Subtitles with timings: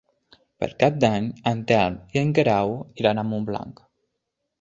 [0.61, 3.83] Per Cap d'Any en Telm i en Guerau iran a Montblanc.